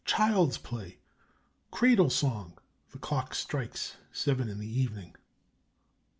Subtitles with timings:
[0.03, 0.97] Childish play.
[1.69, 2.57] Cradle song
[2.91, 5.15] (the clock strikes seven in the evening).